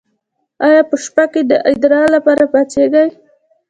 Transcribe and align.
ایا 0.65 0.81
په 0.89 0.95
شپه 1.03 1.25
کې 1.31 1.41
د 1.49 1.53
ادرار 1.71 2.07
لپاره 2.15 2.43
پاڅیږئ؟ 2.53 3.09